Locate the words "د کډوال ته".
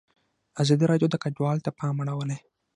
1.11-1.69